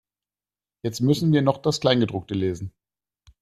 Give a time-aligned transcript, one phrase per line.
[0.81, 2.73] Jetzt müssen wir noch das Kleingedruckte lesen.